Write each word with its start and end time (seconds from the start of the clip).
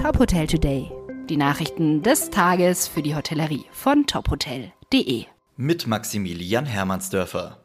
Top 0.00 0.18
Hotel 0.18 0.46
Today. 0.46 0.90
Die 1.28 1.36
Nachrichten 1.36 2.02
des 2.02 2.30
Tages 2.30 2.88
für 2.88 3.02
die 3.02 3.14
Hotellerie 3.14 3.66
von 3.70 4.06
tophotel.de. 4.06 5.26
Mit 5.58 5.86
Maximilian 5.86 6.64
Hermannsdörfer. 6.64 7.58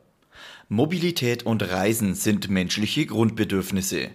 Mobilität 0.67 1.45
und 1.45 1.63
Reisen 1.63 2.13
sind 2.13 2.49
menschliche 2.49 3.05
Grundbedürfnisse. 3.05 4.09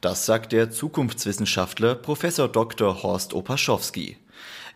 Das 0.00 0.24
sagt 0.24 0.52
der 0.52 0.70
Zukunftswissenschaftler 0.70 1.96
Prof. 1.96 2.20
Dr. 2.52 3.02
Horst 3.02 3.34
Opaschowski. 3.34 4.18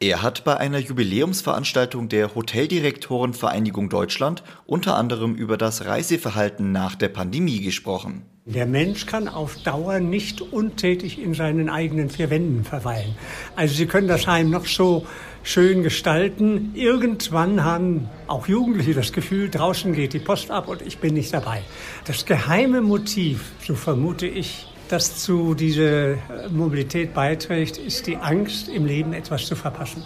Er 0.00 0.22
hat 0.22 0.42
bei 0.42 0.56
einer 0.56 0.78
Jubiläumsveranstaltung 0.78 2.08
der 2.08 2.34
Hoteldirektorenvereinigung 2.34 3.90
Deutschland 3.90 4.42
unter 4.66 4.96
anderem 4.96 5.36
über 5.36 5.56
das 5.56 5.84
Reiseverhalten 5.84 6.72
nach 6.72 6.96
der 6.96 7.10
Pandemie 7.10 7.60
gesprochen. 7.60 8.26
Der 8.48 8.64
Mensch 8.64 9.04
kann 9.04 9.28
auf 9.28 9.56
Dauer 9.56 10.00
nicht 10.00 10.40
untätig 10.40 11.20
in 11.20 11.34
seinen 11.34 11.68
eigenen 11.68 12.08
vier 12.08 12.30
Wänden 12.30 12.64
verweilen. 12.64 13.14
Also 13.56 13.74
Sie 13.74 13.84
können 13.84 14.08
das 14.08 14.26
Heim 14.26 14.48
noch 14.48 14.64
so 14.64 15.06
schön 15.42 15.82
gestalten. 15.82 16.72
Irgendwann 16.74 17.62
haben 17.62 18.08
auch 18.26 18.48
Jugendliche 18.48 18.94
das 18.94 19.12
Gefühl, 19.12 19.50
draußen 19.50 19.92
geht 19.92 20.14
die 20.14 20.18
Post 20.18 20.50
ab 20.50 20.66
und 20.68 20.80
ich 20.80 20.96
bin 20.96 21.12
nicht 21.12 21.34
dabei. 21.34 21.60
Das 22.06 22.24
geheime 22.24 22.80
Motiv, 22.80 23.52
so 23.66 23.74
vermute 23.74 24.26
ich, 24.26 24.66
das 24.88 25.18
zu 25.18 25.52
dieser 25.52 26.16
Mobilität 26.50 27.12
beiträgt, 27.12 27.76
ist 27.76 28.06
die 28.06 28.16
Angst, 28.16 28.70
im 28.70 28.86
Leben 28.86 29.12
etwas 29.12 29.44
zu 29.44 29.56
verpassen. 29.56 30.02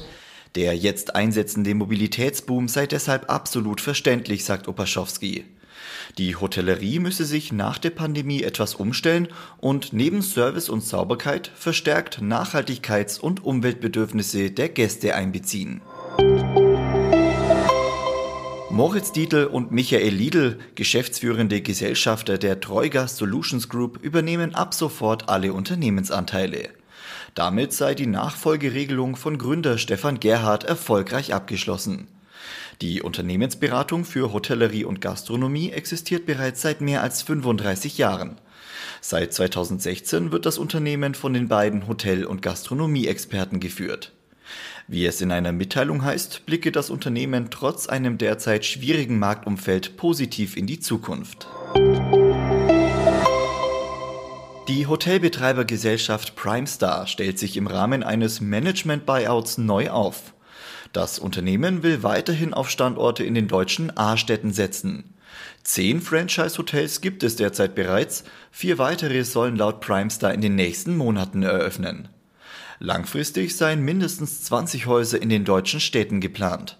Der 0.57 0.77
jetzt 0.77 1.15
einsetzende 1.15 1.77
Mobilitätsboom 1.77 2.67
sei 2.67 2.89
deshalb 2.89 3.31
absolut 3.31 3.81
verständlich, 3.81 4.45
sagt 4.45 4.67
Opaschowski. 4.67 5.45
Die 6.19 6.37
Hotellerie 6.37 6.99
müsse 6.99 7.25
sich 7.25 7.53
nach 7.53 7.79
der 7.79 7.91
Pandemie 7.91 8.43
etwas 8.43 8.75
umstellen 8.75 9.29
und 9.59 9.93
neben 9.93 10.23
Service 10.23 10.69
und 10.69 10.83
Sauberkeit 10.83 11.51
verstärkt 11.55 12.21
Nachhaltigkeits- 12.21 13.21
und 13.21 13.45
Umweltbedürfnisse 13.45 14.51
der 14.51 14.69
Gäste 14.69 15.15
einbeziehen. 15.15 15.81
Moritz 18.73 19.13
Dietl 19.13 19.45
und 19.45 19.71
Michael 19.71 20.15
Liedl, 20.15 20.59
geschäftsführende 20.77 21.61
Gesellschafter 21.61 22.39
der 22.39 22.59
Treugas 22.61 23.19
Solutions 23.19 23.69
Group, 23.69 24.03
übernehmen 24.03 24.55
ab 24.55 24.73
sofort 24.73 25.29
alle 25.29 25.53
Unternehmensanteile. 25.53 26.71
Damit 27.35 27.75
sei 27.75 27.95
die 27.95 28.07
Nachfolgeregelung 28.07 29.17
von 29.17 29.37
Gründer 29.37 29.77
Stefan 29.77 30.21
Gerhard 30.21 30.65
erfolgreich 30.65 31.35
abgeschlossen. 31.35 32.09
Die 32.81 33.03
Unternehmensberatung 33.03 34.05
für 34.05 34.33
Hotellerie 34.33 34.85
und 34.85 35.01
Gastronomie 35.01 35.71
existiert 35.71 36.27
bereits 36.27 36.63
seit 36.63 36.81
mehr 36.81 37.03
als 37.03 37.23
35 37.23 37.99
Jahren. 37.99 38.41
Seit 39.01 39.33
2016 39.33 40.33
wird 40.33 40.47
das 40.47 40.59
Unternehmen 40.59 41.15
von 41.15 41.35
den 41.35 41.49
beiden 41.49 41.87
Hotel- 41.89 42.25
und 42.25 42.43
Gastronomie-Experten 42.43 43.61
geführt. 43.61 44.13
Wie 44.89 45.07
es 45.07 45.21
in 45.21 45.31
einer 45.31 45.53
Mitteilung 45.53 46.05
heißt, 46.05 46.45
blicke 46.47 46.73
das 46.73 46.91
Unternehmen 46.91 47.51
trotz 47.51 47.87
einem 47.87 48.19
derzeit 48.19 48.65
schwierigen 48.65 49.19
Marktumfeld 49.19 49.97
positiv 49.97 50.57
in 50.57 50.67
die 50.67 50.81
Zukunft. 50.81 51.47
Die 54.69 54.87
Hotelbetreibergesellschaft 54.87 56.37
Primestar 56.37 57.07
stellt 57.07 57.39
sich 57.39 57.57
im 57.57 57.67
Rahmen 57.67 58.03
eines 58.03 58.41
Management-Buyouts 58.41 59.59
neu 59.59 59.91
auf. 59.91 60.35
Das 60.93 61.19
Unternehmen 61.19 61.83
will 61.83 62.03
weiterhin 62.03 62.53
auf 62.53 62.69
Standorte 62.69 63.25
in 63.25 63.35
den 63.35 63.49
deutschen 63.49 63.97
A-Städten 63.97 64.53
setzen. 64.53 65.15
Zehn 65.65 66.03
Franchise-Hotels 66.03 67.01
gibt 67.01 67.23
es 67.23 67.37
derzeit 67.37 67.75
bereits, 67.75 68.25
vier 68.51 68.77
weitere 68.77 69.25
sollen 69.25 69.57
laut 69.57 69.81
Primestar 69.81 70.35
in 70.35 70.43
den 70.43 70.55
nächsten 70.55 70.97
Monaten 70.97 71.43
eröffnen. 71.43 72.09
Langfristig 72.79 73.57
seien 73.57 73.83
mindestens 73.83 74.43
20 74.43 74.87
Häuser 74.87 75.23
in 75.23 75.29
den 75.29 75.45
deutschen 75.45 75.81
Städten 75.81 76.21
geplant. 76.21 76.79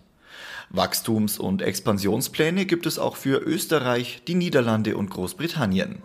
Wachstums- 0.69 1.39
und 1.39 1.63
Expansionspläne 1.63 2.67
gibt 2.67 2.87
es 2.87 2.99
auch 2.99 3.17
für 3.17 3.39
Österreich, 3.39 4.23
die 4.27 4.35
Niederlande 4.35 4.97
und 4.97 5.11
Großbritannien. 5.11 6.03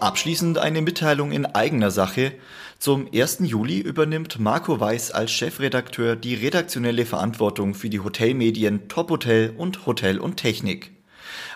Abschließend 0.00 0.58
eine 0.58 0.80
Mitteilung 0.80 1.32
in 1.32 1.44
eigener 1.44 1.90
Sache. 1.90 2.32
Zum 2.78 3.08
1. 3.12 3.38
Juli 3.42 3.80
übernimmt 3.80 4.38
Marco 4.38 4.78
Weiß 4.78 5.10
als 5.10 5.32
Chefredakteur 5.32 6.14
die 6.14 6.36
redaktionelle 6.36 7.04
Verantwortung 7.04 7.74
für 7.74 7.90
die 7.90 7.98
Hotelmedien 7.98 8.86
Top 8.88 9.10
Hotel 9.10 9.52
und 9.56 9.86
Hotel 9.86 10.20
und 10.20 10.36
Technik. 10.36 10.92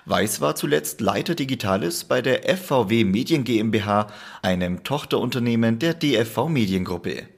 Weiß 0.07 0.41
war 0.41 0.57
zuletzt 0.57 1.01
Leiter 1.01 1.37
Digitales 1.37 2.03
bei 2.03 2.21
der 2.21 2.43
FVW 2.57 3.05
Medien 3.05 3.45
GmbH, 3.45 4.09
einem 4.43 4.83
Tochterunternehmen 4.83 5.79
der 5.79 5.95
DFV 5.95 6.49
Mediengruppe. 6.49 7.29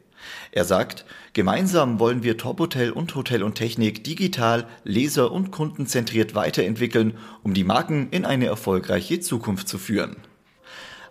Er 0.52 0.64
sagt, 0.64 1.04
gemeinsam 1.34 2.00
wollen 2.00 2.22
wir 2.22 2.38
Top 2.38 2.60
Hotel 2.60 2.90
und 2.90 3.14
Hotel 3.14 3.42
und 3.42 3.56
Technik 3.56 4.04
digital, 4.04 4.66
leser- 4.84 5.32
und 5.32 5.50
kundenzentriert 5.50 6.34
weiterentwickeln, 6.34 7.18
um 7.42 7.52
die 7.52 7.64
Marken 7.64 8.08
in 8.10 8.24
eine 8.24 8.46
erfolgreiche 8.46 9.20
Zukunft 9.20 9.68
zu 9.68 9.76
führen. 9.76 10.16